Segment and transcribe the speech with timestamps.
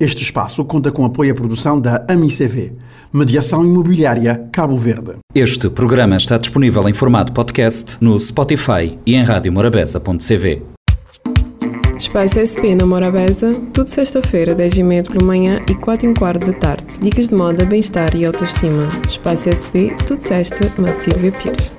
[0.00, 2.72] Este espaço conta com apoio à produção da AMICV,
[3.12, 5.16] Mediação Imobiliária Cabo Verde.
[5.34, 10.62] Este programa está disponível em formato podcast no Spotify e em radiomorabeza.cv.
[11.98, 16.98] Espaço SP na Morabeza, tudo sexta-feira, 10h30 pela manhã e 4 h quarto da tarde.
[16.98, 18.88] Dicas de moda, bem-estar e autoestima.
[19.06, 21.74] Espaço SP, tudo sexta, na Silvia Pires.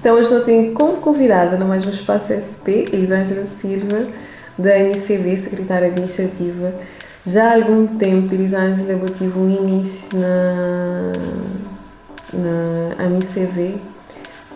[0.00, 4.08] Então hoje eu tenho como convidada no mais um Espaço SP, Elisângela Silva,
[4.60, 6.74] da MCV, secretária administrativa.
[7.26, 11.12] Já há algum tempo, Elisângela tive um início na,
[12.32, 13.76] na MCV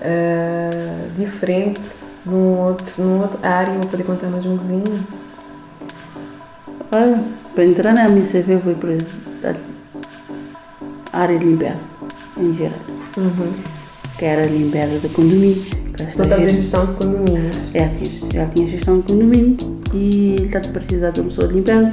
[0.01, 1.81] uh, diferente,
[2.25, 5.07] num outro, num outro área, vou poder contar mais um vizinho?
[6.91, 7.23] Olha,
[7.55, 9.55] para entrar na MCV foi para
[11.13, 11.79] a área de limpeza,
[12.37, 12.79] em geral.
[13.17, 13.53] Uhum.
[14.19, 15.63] Que era a limpeza de condomínio.
[16.15, 17.75] Só estava a gestão de condomínios?
[17.75, 17.91] É,
[18.33, 19.07] já tinha gestão de
[19.95, 21.91] condomínio e estava precisar de uma pessoa de limpeza.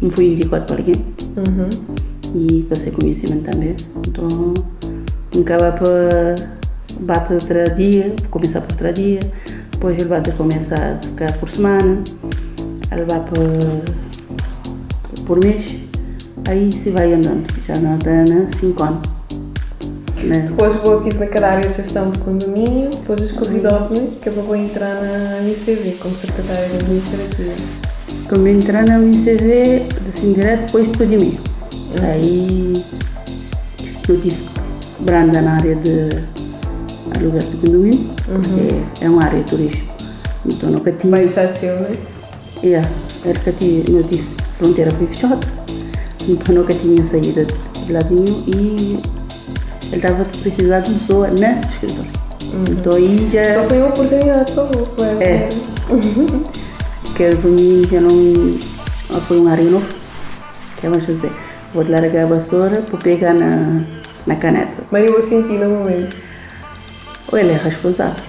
[0.00, 1.04] Me fui indicado para alguém.
[1.36, 1.68] Uhum.
[2.34, 3.74] E passei conhecimento também.
[4.06, 4.52] Então,
[5.40, 6.34] acaba para
[7.00, 9.20] bate outro dia, começar por outro dia,
[9.72, 12.02] depois ele bate começa a ficar por semana,
[12.92, 13.38] ele vai por,
[15.24, 15.78] por mês,
[16.46, 19.19] aí se vai andando, já não está na 5 anos.
[20.22, 20.44] Né?
[20.48, 24.54] Depois vou tipo naquela área de gestão de condomínio, depois os convidou-me que eu vou
[24.54, 27.54] entrar na MCV como secretária administrativa.
[28.28, 31.38] Como entrar na MCV, assim direto, depois de mim.
[31.72, 32.10] Uhum.
[32.10, 32.84] Aí
[34.08, 34.36] eu tive
[35.00, 36.22] branda na área de
[37.16, 39.88] aluguel de condomínio, porque é uma área de turismo.
[40.46, 41.10] Então nunca tinha.
[41.10, 41.90] Mais chatinho, né?
[42.62, 42.82] É,
[43.24, 44.22] era que tinha, não tive
[44.58, 45.46] fronteira foi fechada,
[46.28, 47.46] então nunca tinha saído
[47.86, 48.98] de ladinho e
[49.92, 52.10] ele estava precisando de pessoa na escritório.
[52.52, 52.64] Uhum.
[52.70, 53.42] Então aí já.
[53.42, 55.48] Então foi uma oportunidade para você, foi É.
[57.16, 59.86] que para mim já não foi uma área nova.
[60.80, 61.30] Que vamos dizer,
[61.74, 63.80] vou largar a vassoura para pegar na,
[64.26, 64.78] na caneta.
[64.90, 66.16] Mas eu vou sentir no momento.
[67.30, 68.22] Ou ele é responsável.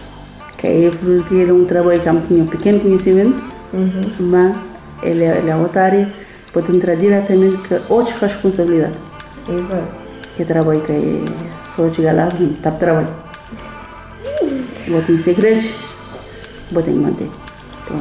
[0.58, 3.42] Que é porque ele é um trabalho que eu tinha um pequeno conhecimento,
[3.74, 4.12] Uhum.
[4.20, 4.56] mas
[5.02, 6.08] ele é, ele é outra área,
[6.52, 8.98] pode entrar diretamente com outras responsabilidades.
[9.48, 10.02] Exato.
[10.36, 11.22] Que trabalho que é
[11.64, 13.08] só chegar lá, não está para trabalho.
[14.88, 15.76] Vou ter segredos,
[16.72, 17.30] vou ter que manter.
[17.86, 17.98] Então,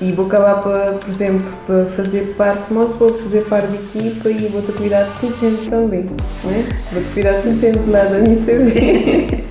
[0.00, 4.28] E vou acabar, para, por exemplo, para fazer parte, mas vou fazer parte da equipa
[4.30, 6.06] e vou ter cuidado de toda gente também,
[6.44, 6.62] não é?
[6.92, 9.44] Vou ter cuidado de toda gente lá da MCV.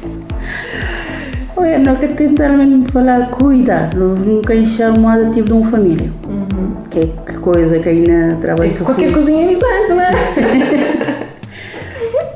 [1.55, 6.09] Olha, nunca tentar mesmo falar cuidar, não- nunca chamada tipo de uma família.
[6.89, 9.13] Que, é que coisa que aí na trabalho que eu Qualquer fui.
[9.23, 11.16] coisinha eles acham, né?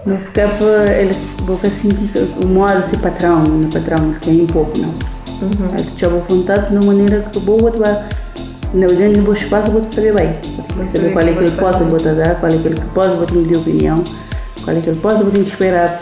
[0.06, 1.14] Não ficar para ele
[1.46, 2.10] vou sentir
[2.42, 4.90] o modo ser patrão, não é patrão, que é um pouco, não.
[4.90, 5.70] Uhum.
[5.74, 7.94] Aí tu vou contar de uma maneira que boa, tu vai,
[8.74, 10.36] na dentro do meu espaço, vou te saber bem.
[10.76, 13.34] Vou saber qual é que ele possa, te dar, qual é que ele vou ter
[13.34, 14.04] que pedir opinião,
[14.64, 16.02] qual é que ele vou ter que esperar.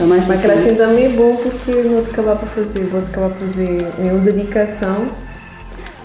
[0.00, 3.00] É mais Mas aquela assim também é bom porque eu vou acabar para fazer, vou
[3.00, 5.08] acabar para fazer minha dedicação.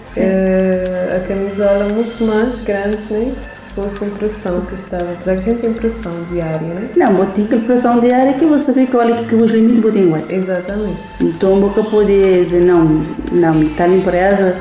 [0.02, 0.20] Sim.
[0.24, 3.32] Eh, a camisola muito mais grande, né?
[3.74, 6.90] Se fosse impressão que eu estava, apesar que a gente tem impressão diária, né?
[6.94, 9.90] Não, vou ter preparação diária que eu vou saber qual é que os limites vou
[9.90, 10.22] ter lá.
[10.28, 11.00] Exatamente.
[11.20, 14.58] Então, vou poder dizer, não, não, está na empresa,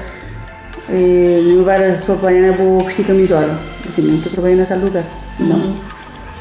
[0.90, 3.60] não vai só apanhar, vou vestir camisola.
[3.84, 5.06] Porque não estou trabalhando naquele lugar.
[5.40, 5.76] Não.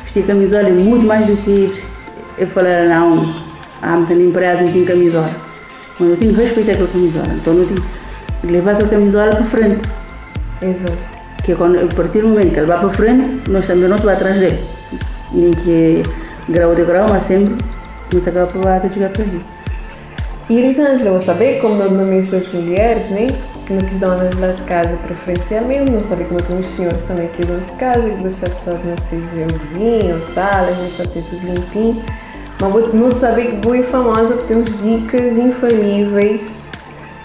[0.04, 1.74] Vestir camisola é muito mais do que
[2.38, 3.34] eu falar, não,
[3.82, 5.36] ah, mas está na empresa, não tem camisola.
[6.00, 7.28] Mas eu tenho que respeitar aquela camisola.
[7.34, 7.82] Então, eu tenho
[8.40, 9.84] que levar aquela camisola para frente.
[10.62, 11.11] Exato.
[11.44, 14.12] Que quando, a partir do momento que ele vai para frente, nós também não vamos
[14.12, 14.64] atrás dele.
[15.32, 16.02] Nem que
[16.48, 17.56] grau de grau, mas sempre
[18.12, 19.42] não está cá para chegar para ele.
[20.48, 23.26] E Elisângela, eu vou saber como nós nomeamos das mulheres, né?
[23.66, 27.28] Que não quis donas lá de casa preferencialmente, não saber como tem os senhores também
[27.28, 31.04] que donos de casa, e gostar de só de seja vizinho, sala, a gente só
[31.04, 32.04] ter tudo limpinho.
[32.60, 36.61] Mas não saber que boa e famosa porque temos dicas infalíveis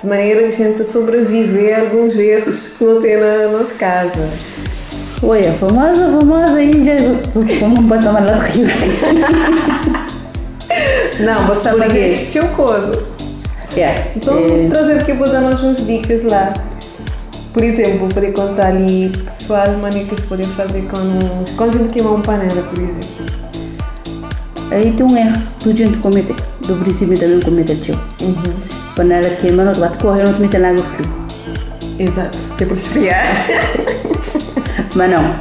[0.02, 4.30] de maneira a gente sobreviver a alguns erros que não tem na nossa casa.
[5.24, 6.96] Oi, a famosa, famosa aí já
[7.60, 8.68] como um patamar lá de Rio.
[11.20, 13.08] Não, vou saber que assistiu coisa.
[13.76, 16.54] É, Então, é, vou trazer aqui, vou dar nós umas dicas lá.
[17.54, 21.90] Por exemplo, vou poder contar ali pessoal maneiras que podem fazer quando, quando a gente
[21.94, 23.26] queimar um panela, por exemplo.
[24.70, 26.36] aí tem um erro que a gente comete.
[26.68, 28.00] Do princípio também comete tio.
[28.22, 28.77] Uhum.
[28.98, 31.08] Panela queima, não vai correr, não te meter na água fria.
[32.00, 33.28] Exato, tem para esfriar.
[34.96, 35.36] Mas não.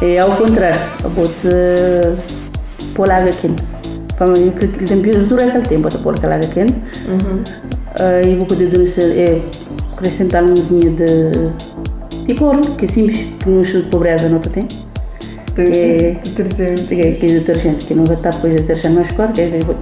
[0.00, 0.80] É ao contrário.
[1.04, 3.62] Eu vou te pôr água quente.
[4.16, 6.74] Para mim, que temperatura é aquele tempo, vou pôr aquela água quente.
[7.06, 7.42] Uhum.
[8.00, 8.70] Aí vou poder
[9.16, 9.42] é,
[9.92, 11.50] acrescentar uma coisinha de
[12.26, 14.66] Tipo ouro, que é simples, que nos de pobreza não tem.
[15.54, 16.82] De- Detergente.
[16.86, 19.50] Que, que é detergente, que não vai estar depois de detergente mais caro, que às
[19.50, 19.76] vezes vou-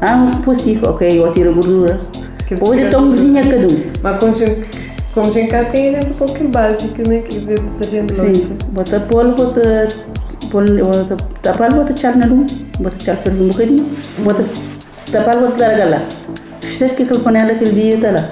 [0.00, 2.00] Ah, um possível, ok, eu tiro a gordura.
[2.50, 3.92] Que cozinha cada um.
[4.02, 4.68] Mas como gente,
[5.14, 7.20] como gente cá tem, é um pouco básico, né?
[7.20, 9.86] Que de detergente Sim, bota polo, bota
[10.50, 12.50] polo, bota tapar, bota char na luz,
[12.80, 13.88] bota char ferro um bocadinho,
[14.18, 14.44] bota
[15.12, 16.02] tapar, bota largar lá.
[16.60, 18.30] Certo que aquele panela aquele dia está lá.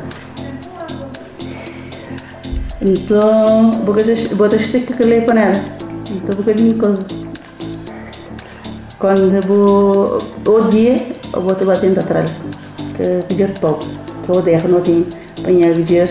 [2.82, 4.02] Então, bota
[4.34, 5.54] bota esticar aquele panela.
[6.10, 6.98] Então, um bocadinho coisa.
[8.98, 12.28] Quando vou, o dia, eu vou batendo atrás.
[12.96, 13.44] Que que de
[14.28, 14.32] pau.
[14.34, 15.06] Que eu derro, não tem
[15.42, 16.04] panha de dia.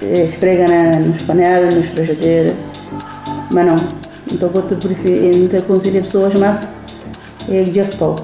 [0.00, 2.54] Esfrega na, nos panelas, nos frigideiros.
[3.52, 3.76] Mas não.
[4.32, 6.76] Então, vou te preferir, então, aconselho pessoas, mas
[7.50, 8.16] é de pau.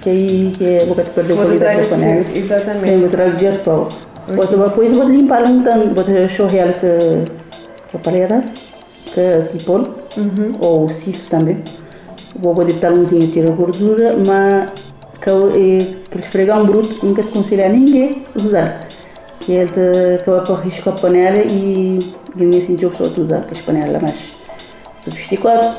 [0.00, 2.24] Que aí, que é, vou te perder Vou qualidade da panela.
[2.34, 2.84] exatamente.
[2.84, 3.88] Sim, vou trazer de pau.
[4.34, 7.24] Bota uma coisa, vou limpar um tanto, bota chorreal que,
[7.88, 8.52] que palhadas,
[9.06, 9.82] que é tipo,
[10.60, 11.62] ou o sif também.
[12.38, 14.70] Vou botar umzinho, tira a gordura, mas
[15.20, 18.80] que, que esfregar um bruto, nunca te aconselho a ninguém usar.
[19.40, 21.98] Que ele te acaba por riscar a panela e
[22.36, 24.32] ninguém eu só usar, que as panelas mais
[25.02, 25.76] sofisticadas.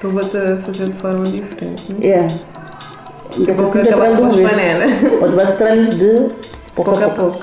[0.00, 1.98] Tu vai fazer de forma diferente, né?
[2.08, 2.26] É.
[3.52, 4.90] Vou acabar com as panelas.
[5.18, 6.30] Pode bater de
[6.74, 7.42] pouco, a pouco.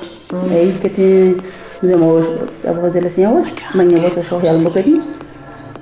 [0.51, 1.37] É aí que
[1.79, 2.29] por exemplo, hoje,
[2.63, 5.01] eu vou fazer assim hoje, amanhã vou ter chorrear um bocadinho,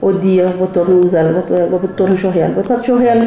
[0.01, 2.85] o dia vou tornar a usar, vou, tor- vou tornar a chorrear, vou tornar a
[2.85, 3.17] chorrear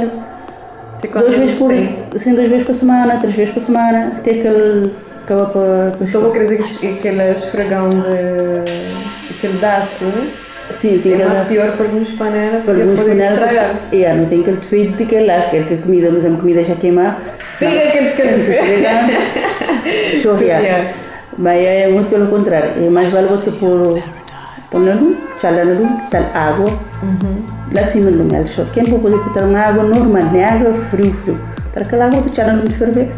[1.08, 1.72] duas vezes por,
[2.14, 2.34] assim.
[2.34, 6.20] duas vezes por semana, três vezes por semana, até que ele acaba para, para Então
[6.20, 9.34] vou querer dizer que aquele esfregão de.
[9.36, 10.04] aquele daço?
[10.70, 13.80] Sim, tem É que pior para alguns panelas, para alguns estragar.
[13.92, 16.64] é, não tem aquele defeito de que lá, quer que a comida, mas a comida
[16.64, 17.16] já queima,
[17.58, 19.08] Pega aquele que é esfregar,
[20.22, 20.94] chorrear.
[21.38, 22.72] Mas é muito pelo contrário.
[22.84, 24.02] É mais vale você pôr,
[24.72, 26.70] pôr na luz, chala na luz, tal água.
[27.74, 30.44] Lá de cima do lume, só quem pode poder botar uma água normal, não é
[30.44, 31.40] água frio, frio.
[31.72, 33.12] Tal aquela água, tu chala na luz de ferver.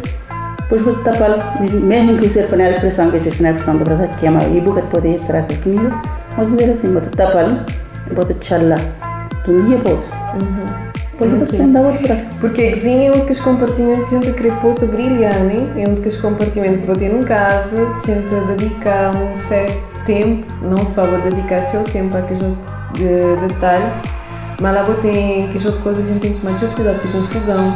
[0.59, 3.85] Depois vou tapar, mesmo que seja panela de pressão, que seja panela de pressão, da
[3.85, 6.01] brasa queima, e boca de poder entrar com a comida.
[6.35, 7.65] Vou fazer assim, vou tapar,
[8.11, 8.75] vou chala
[9.45, 12.39] de um dia para o a.
[12.39, 15.57] Porque a cozinha é onde que os compartimentos a gente querer pôr a brilhar, né?
[15.77, 20.03] É onde que os compartimentos que vou ter num casa, a gente dedicar um certo
[20.05, 23.93] tempo, não só vou dedicar o seu tempo a aqueles outros de, detalhes,
[24.61, 27.27] mas lá vou ter outras coisas que a gente tem que tomar cuidado, tipo um
[27.27, 27.73] fogão,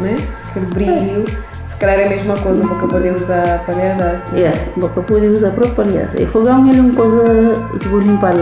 [0.00, 0.16] né?
[0.50, 1.24] Aquele brilho.
[1.52, 4.38] Se calhar é a mesma coisa para poder usar a palhaça.
[4.38, 6.14] É, boca pode usar próprio aliás.
[6.14, 8.34] E fogão é uma coisa, se vou limpar,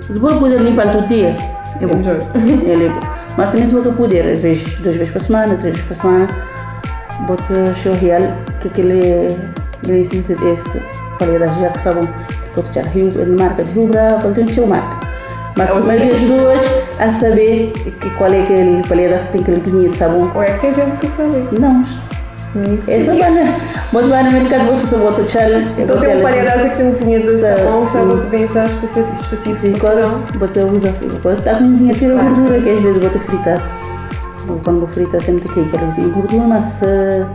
[0.00, 1.36] se vou poder limpar todo dia,
[1.80, 2.00] é bom.
[2.02, 3.11] É bom.
[3.36, 6.28] Mas também se vou poder, às vezes, duas vezes por semana, três vezes por semana,
[7.26, 8.20] bota chorreal,
[8.60, 9.00] que aquele,
[9.84, 10.82] ele existe esse,
[11.18, 12.08] palhadas já que sabem,
[12.54, 15.12] bota já Rio, ele marca de Rio Bravo, ele tem o seu marca.
[15.56, 16.60] Mas É, a os maioria das pessoas
[16.98, 20.30] a saber que, qual é aquele palhadas que tem aquele cozinha de sabão.
[20.34, 21.60] Ou é que tem gente que sabe.
[21.60, 21.82] Não,
[22.54, 23.58] vai na,
[23.92, 25.42] bota vai no mercado, bota essa bota chal,
[25.78, 29.60] Então tem um palhaço que tem desenho de Sa- sabão, já vou bem já específico,
[29.60, 33.02] para o quando bota usa quando está com cozinha tira a gordura que às vezes
[33.02, 33.62] bota fritar.
[34.64, 37.26] Quando vou fritar sempre tem aquela cozinha gordura, mas se,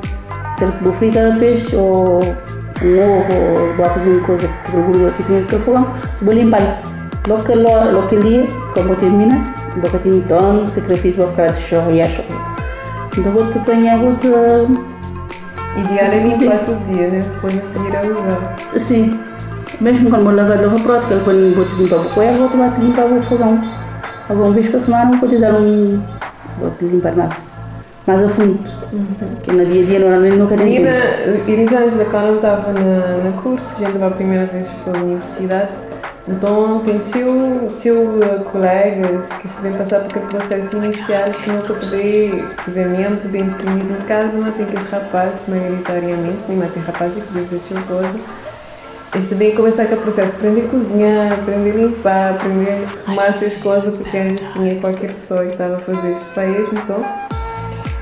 [0.57, 4.79] se ele vou fritar peixe ou um ovo ou vou fazer uma coisa que a
[4.81, 6.81] gordura que tem aquele fogão, se vou limpar.
[7.27, 11.47] Logo que lo- logo que ali, quando vou terminar, vou ter então sacrifício vou ficar
[11.47, 12.47] de chorro e a chorro.
[13.17, 14.27] Então vou te apanhar, vou te
[15.77, 17.19] Ideal é limpar todo dia, né?
[17.19, 18.55] Depois de seguir a usar.
[18.77, 19.19] Sim.
[19.79, 22.71] Mesmo quando vou lavar louça pronto, que ele quando vou te limpar o coelho, vou
[22.71, 23.61] te limpar o fogão.
[24.27, 26.01] Alguma vez por semana vou te dar um.
[26.59, 27.51] Vou te limpar mais,
[28.07, 28.59] mais a fundo.
[29.43, 30.89] Que no dia a dia normalmente nunca tem tempo.
[31.47, 35.77] Elisângela, quando eu estava na, na curso, a gente estava a primeira vez pela universidade,
[36.27, 41.85] então tem tio, tio eh, colegas que estão passar por aquele processo inicial que se
[41.85, 42.31] vê,
[42.67, 47.27] obviamente, bem definido no caso, mas tem que os rapazes, maioritariamente, nem tem rapazes que
[47.27, 48.19] se fazer tal coisa,
[49.13, 53.53] eles também começar aquele processo, aprender a cozinhar, aprender a limpar, aprender a arrumar essas
[53.55, 57.05] coisas, porque antes tinha qualquer pessoa que estava a fazer isto para eles, então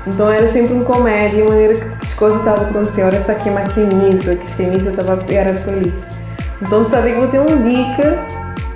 [0.04, 3.06] então era sempre um comédia, a maneira que as coisas estavam acontecendo.
[3.06, 6.25] Ora está aqui uma camisa, que a camisa estava era feliz.
[6.62, 8.18] Então sabia que vou ter uma dica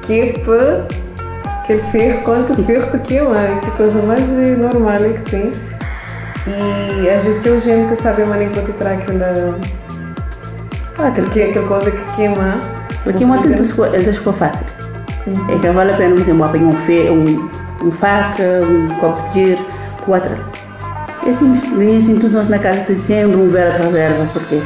[0.03, 0.87] que é para
[1.63, 4.27] aquele ferro, quando que está queimar, que a coisa mais
[4.59, 5.53] normal é que tem.
[6.47, 9.59] E às vezes tem gente que sabe vou te trazer aquela,
[10.99, 12.61] Ah, aquele que, aquela coisa que queima.
[13.05, 13.63] Porque uma tenta
[13.95, 14.67] ele ficou fácil.
[15.49, 17.51] É que vale a pena, por exemplo, apanhar um, fe, um,
[17.87, 19.67] um faca, um copo de giro,
[20.05, 20.37] quatro.
[21.27, 24.61] É assim, nem assim tudo nós na casa tem sempre um vela de reserva, porque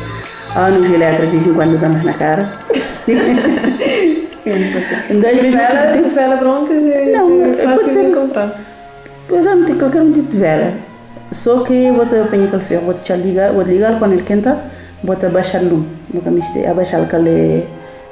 [0.54, 2.63] há anos elétricos de vez em quando damos na cara.
[3.04, 5.26] Sim, porque.
[5.26, 8.60] Às vezes, Vela, assim, vela broncas é, Não, é fácil ser- de encontrar.
[9.28, 10.72] Pois é, não tem qualquer um tipo de vela.
[11.32, 14.58] Só que vou te apanhar aquele ferro, vou te ligar, vou ligar quando ele quenta,
[15.02, 15.88] vou te abaixar o lume.
[16.12, 17.64] No caminho de abaixar aquele,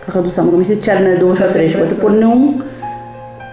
[0.09, 2.59] redução, no de echar na duas ou três, vou te pôr num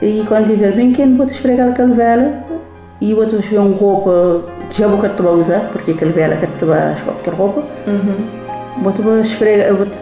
[0.01, 2.33] e quando estiver bem quente, vou te esfregar aquela vela
[3.01, 6.11] e vou te esfregar uma roupa que já vou que tu vai usar, porque aquela
[6.11, 7.63] vela que tu vai escolher roupa.
[7.85, 8.48] Vou
[8.93, 9.97] te esfregar, vou te,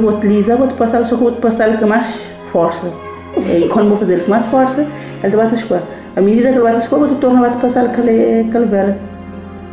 [0.00, 2.92] vou utilizar, vou te passar, só que vou te passar com mais força.
[3.36, 4.86] E quando vou fazer com mais força,
[5.22, 5.82] ele vai te escoar.
[6.14, 8.98] À medida que ele vai te escoar, tu torna vai te passar aquela, vela.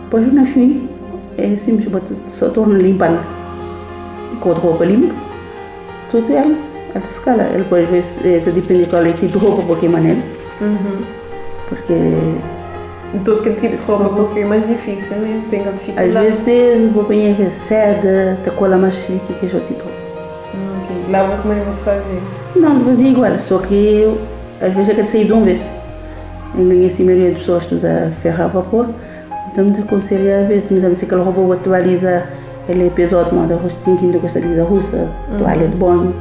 [0.04, 0.90] Depois, no fim,
[1.38, 3.12] é simples, vou te, só torna limpar
[4.40, 5.14] com a roupa limpa.
[6.10, 6.56] Tudo ela,
[6.96, 7.44] ela te fica lá.
[7.44, 10.24] Ele depois, eh, depende de qual é o tipo de roupa porque é maneiro.
[11.68, 11.94] Porque
[13.26, 15.44] Todo aquele tipo de roupa um pouquinho mais difícil, né?
[15.50, 16.12] Tem a às dificuldade.
[16.12, 19.84] vezes vou pegar que seda, te cola mais chique que é tipo.
[19.84, 21.12] Ok.
[21.12, 22.22] Lá vou como é que vou fazer.
[22.56, 24.20] Não, de fazia igual, só que eu,
[24.62, 25.68] às vezes é que sair de uma vez.
[26.56, 28.90] Em ganhei assim, a maioria das pessoas que usa ferro a vapor,
[29.52, 32.28] então te aconselho às vezes, mas a se aquela roupa atualiza,
[32.68, 36.16] ele é pesado, mas a rostinho que ainda gosta de russa, toalha de banho,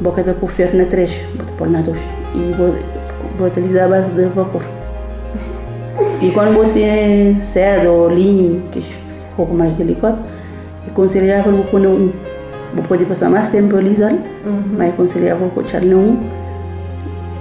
[0.00, 2.74] boca de pôr ferro na três, vou pôr na e vou,
[3.38, 4.62] vou utilizar a base de vapor.
[6.22, 8.82] E quando vou ter seda ou linho, que é
[9.36, 10.18] roupa mais delicada,
[10.86, 10.88] é
[11.52, 12.12] vou pôr um.
[12.74, 14.14] Vou poder passar mais tempo a alisar,
[14.72, 16.18] mas é aconselhável vou pôr num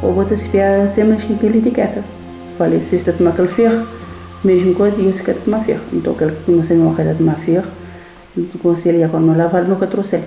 [0.02, 2.04] ou vou te espiar sempre naquela etiqueta.
[2.60, 3.86] Olha, se está a tomar aquele ferro,
[4.44, 5.82] mesmo coisa, digo se quer tomar ferro.
[5.94, 7.68] Então, aquele que não uma coisa a tomar ferro,
[8.56, 10.20] aconselho quando não lavar, nunca trouxe.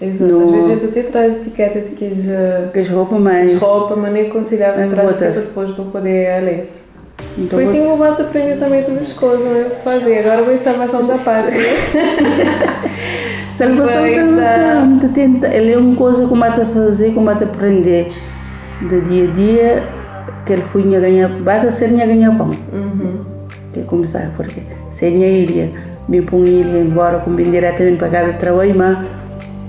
[0.00, 0.24] Exato.
[0.30, 2.18] No- Às vezes eu até traz etiqueta de que as
[2.64, 3.18] Porque as roupas
[3.58, 5.22] roupa, mas nem é botas.
[5.22, 6.68] etiqueta depois para poder ler.
[7.38, 9.70] Então, Foi assim que o Bato aprendeu também todas as coisas, né?
[9.84, 10.18] Fazer.
[10.20, 11.62] Agora vou salvação da pátria.
[13.52, 14.98] Salvação.
[15.00, 18.12] Tu tenta, ele é uma coisa que bate a fazer, que bate a aprender
[18.88, 19.82] de dia a dia,
[20.44, 22.50] que ele foi a ganhar, bate a ser a ganhar pão.
[23.72, 25.72] Que é começar, porque se ele iria,
[26.08, 28.98] me põe ele embora, com bem diretamente para casa de trabalho, mas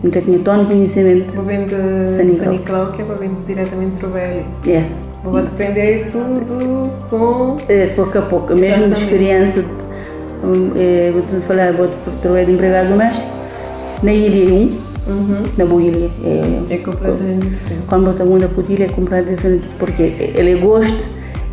[0.04, 1.34] nunca tinha todo conhecimento.
[1.34, 2.54] Vou vendo San San Nicolau.
[2.54, 4.46] Nicolau, que é para ver diretamente do Belly.
[4.68, 4.84] É,
[5.32, 7.56] Vou aprender tudo com.
[7.68, 9.04] é, pouco a pouco, mesmo de Exatamente.
[9.04, 9.66] experiência,
[10.76, 11.90] é, vou falar, vou
[12.22, 13.32] trabalhar de empregado doméstico,
[14.04, 17.82] na ilha é um, na boa ilha é É completamente diferente.
[17.88, 20.04] quando bota muda por ilha é completamente diferente porque
[20.36, 20.98] ele é gosto,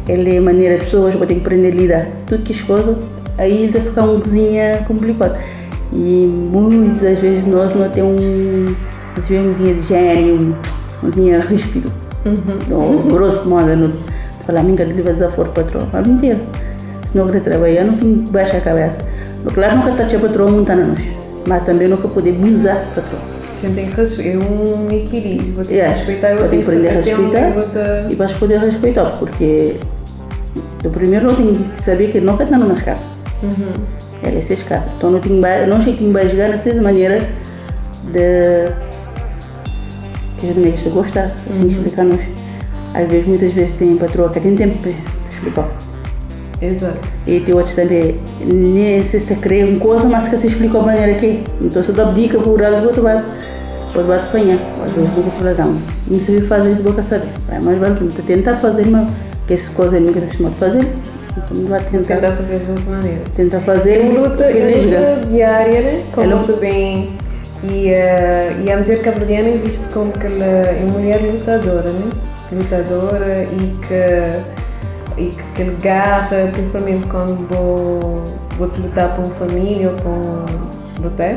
[0.08, 2.08] ele é maneira de pessoas, vou ter que aprender a lidar.
[2.26, 2.96] Tudo que as coisas,
[3.38, 5.38] aí ele fica uma cozinha complicada.
[5.92, 8.64] E muitas vezes nós não temos um,
[9.16, 10.56] nós tivemos uma cozinha de gênio, uma
[11.00, 11.90] cozinha ríspido.
[12.70, 13.98] Ou grosso modo, não te
[14.46, 15.88] falar, minha de desaforo patrão.
[15.92, 16.40] Mas mentira.
[17.06, 19.00] Se não querer trabalhar, não tem que baixar a cabeça.
[19.52, 21.00] Claro, nunca está a patrão na nós,
[21.46, 23.18] mas também nunca poder abusar patrão.
[23.62, 24.28] A gente tem que.
[24.28, 25.54] É um equilíbrio.
[25.54, 25.96] Vou ter que Yeah.
[25.96, 27.50] respeitar e Vou ter ter que que aprender a que respeitar.
[27.50, 29.76] vou te- e vais poder respeitar, porque
[30.84, 33.06] o primeiro não tem que saber que nunca está nas casas.
[34.22, 34.90] Ela é seis casas.
[34.96, 37.18] Então não ba- não sei que vai jogar nessa maneira
[38.12, 38.68] de
[40.52, 42.20] mulheres gostar, assim explicar-nos.
[42.94, 44.92] Às vezes, muitas vezes tem patroa que tem tempo para
[45.30, 45.68] explicar.
[46.60, 47.00] Exato.
[47.26, 51.14] E tem outros também, nem se está uma coisa, mas que se explica a maneira
[51.14, 51.44] que é.
[51.60, 53.22] Então se dá dica por algo, tu vai,
[53.92, 54.58] pode vai apanhar.
[54.86, 55.66] Às vezes, boca te vai dar.
[55.66, 57.28] Não sabe fazer isso, boca saber.
[57.48, 59.10] Vai mais vale que tentar fazer, mas
[59.46, 60.86] que essa coisa nunca está acostumado a fazer.
[61.36, 63.20] Então vai tentar, Tentar fazer de outra maneira.
[63.34, 66.04] tentar fazer É luta, é luta diária, né?
[66.14, 67.12] Como É luta bem.
[67.70, 72.10] E, eh, e a mulher cabo-verdiana é vista como que ela uma mulher lutadora, né?
[72.52, 78.22] Lutadora e que, e que aquele garra, principalmente quando vou,
[78.58, 81.36] vou lutar por uma família ou por lutar.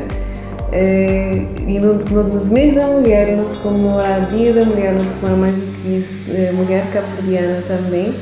[0.70, 5.04] Eh, e no, no, nos meios da mulher, não comemorar a dia da mulher, não
[5.04, 8.14] comemorar mais do que isso, eh, mulher cabo-verdiana também.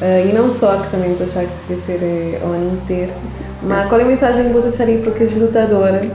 [0.00, 3.12] Eh, e não só, que também a achar que deve ser o ano inteiro.
[3.62, 6.06] Mas qual é a mensagem que vou deixar aí para que as lutadoras?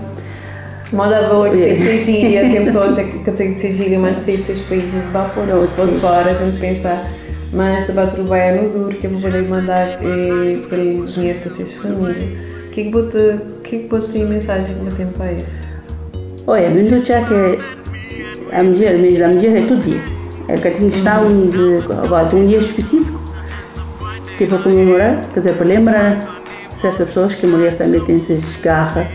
[0.91, 3.99] Moda boa, que sei de ser gíria, tem pessoas que que têm de ser gíria,
[3.99, 7.05] mas sei de seus países de vapor, ou de fora, a gente pensar.
[7.53, 11.71] Mas de trabalhar no duro, que é para poder mandar eh, aquele dinheiro para suas
[11.73, 12.39] famílias.
[12.67, 15.33] O que é que você o que é que você tem mensagem que tem para
[15.33, 15.45] isso?
[16.45, 17.13] Olha, mesmo do que
[18.51, 20.01] a mulher, mesmo da mulher é todo dia.
[20.47, 23.19] É que tem questão de agora, um dia específico
[24.39, 26.15] que é para comemorar, quer dizer, para lembrar
[26.69, 29.07] certas pessoas que a mulher também tem essas garras.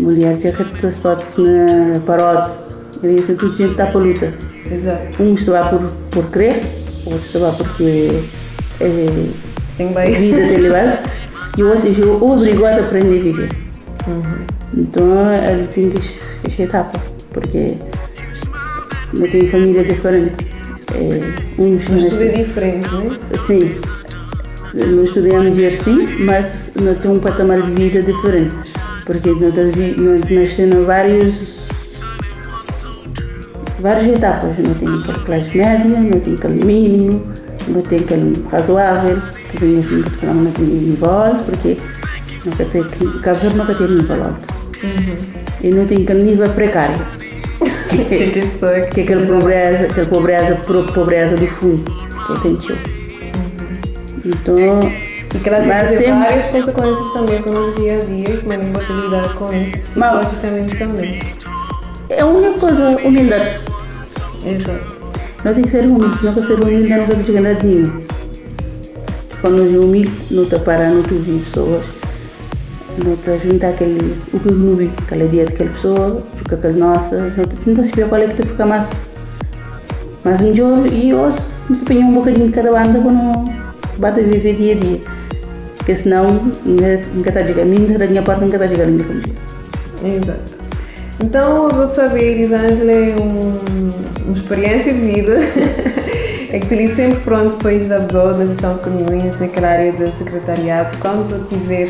[0.00, 2.58] Mulher que te sorte na parote,
[3.02, 4.34] e assim tudo gente está para a luta.
[4.70, 5.22] Exato.
[5.22, 6.62] Uns estão lá por, por querer,
[7.06, 8.22] outros estão lá porque
[8.80, 9.26] é,
[9.76, 11.04] tem a vida tem base
[11.58, 13.48] e outros é obrigado a aprender a viver.
[14.74, 16.98] Então ele tem que essa etapa.
[17.32, 17.76] porque
[19.12, 20.46] não tenho família diferente.
[20.94, 23.08] É, uns Um estudo é diferente, né?
[23.38, 23.76] Sim,
[24.74, 28.71] não estudamos assim, mas não tem um patamar de vida diferente.
[29.04, 31.62] Porque nós, nascemos vários
[33.82, 34.56] várias etapas.
[34.58, 37.26] Não tem aquele classe média, não tem aquele mínimo,
[37.68, 41.76] não tem aquele razoável, que vem assim, porque não tem nível alto, porque
[42.44, 42.84] nunca tem,
[43.22, 44.62] Cabo nunca tem nível alto.
[45.62, 46.94] E não tem aquele nível precário.
[47.92, 50.54] Que que Que é aquela pobreza, aquela pobreza,
[50.94, 51.84] pobreza do fundo,
[52.26, 52.78] que tem tio.
[54.24, 54.80] Então,
[55.34, 58.58] E que ela que várias consequências também para o dia a dia e como é
[58.58, 61.20] que pode lidar com isso psicologicamente também.
[62.10, 63.60] é a única coisa, humildade.
[64.44, 65.02] Exato.
[65.44, 67.56] Não tem que ser humilde, senão para ser humilde não vai chegar.
[69.40, 71.86] Quando nós é humilde, não está parando, não te ouvir pessoas.
[73.02, 77.16] Não está junto aquele, o que não vi, aquela ideia daquela pessoa, com aquela nossa,
[77.16, 79.06] não não tá se preocupar qual é que te fica mais,
[80.22, 81.38] mais melhor e hoje
[81.70, 83.52] não te um bocadinho de cada banda quando
[83.98, 85.21] bate a viver dia a dia.
[85.82, 86.52] Porque senão,
[87.12, 89.18] nunca está a chegar, nem da minha parte nunca está a chegar ainda como.
[89.18, 90.54] Exato.
[91.20, 93.90] Então, vou saber, Elisângela, é um,
[94.24, 95.38] uma experiência de vida.
[96.50, 99.90] é que te li sempre pronto depois da pessoa, da gestão de caminhões, naquela área
[99.90, 100.96] de secretariado.
[100.98, 101.88] Quando eu tiver,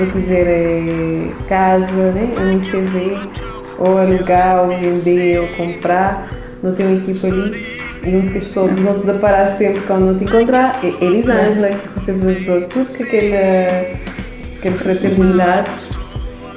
[0.00, 3.20] eu quiser eh, casa, né, um ICV,
[3.78, 6.28] ou alugar, ou vender, ou comprar,
[6.60, 7.81] não tenho equipa ali.
[8.04, 11.98] E uma das pessoas vão te deparar sempre quando não te encontrar é Elisângela, que
[11.98, 13.86] recebes a pessoa tudo com aquela,
[14.58, 15.90] aquela fraternidade.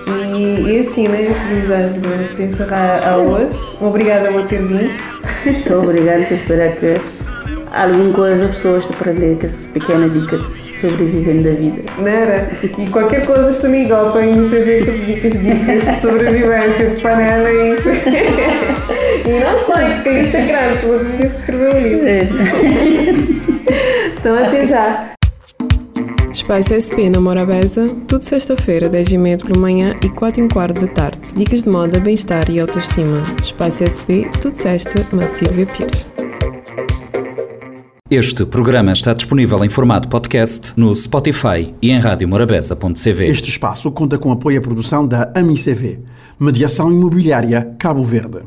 [0.07, 3.59] E, e assim, né, Elisângela, te encerrar a hoje.
[3.79, 4.91] Obrigada por ter vindo.
[5.45, 6.99] Estou obrigada, estou a esperar que
[7.71, 11.83] alguma coisa as pessoas te aprender com essa pequena dica de sobrevivendo da vida.
[11.97, 12.49] Não era?
[12.63, 17.51] E qualquer coisa estou me igual para saber que dicas, dicas de sobrevivência de panela
[17.51, 17.73] e.
[17.73, 18.95] e
[19.29, 22.35] não sei, porque é grande, tu vou escrever um livro.
[24.25, 25.13] Então até já.
[26.31, 31.19] Espaço SP na Morabeza, tudo sexta-feira, 10h30 pela manhã e 4 h quarto da tarde.
[31.35, 33.23] Dicas de moda, bem-estar e autoestima.
[33.41, 36.07] Espaço SP, tudo sexta, na Silvia Pires.
[38.09, 43.25] Este programa está disponível em formato podcast no Spotify e em radiomorabeza.cv.
[43.25, 45.99] Este espaço conta com apoio à produção da AMICV,
[46.39, 48.39] Mediação Imobiliária Cabo Verde.